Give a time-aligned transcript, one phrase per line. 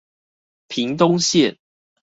[0.67, 1.59] 屏東縣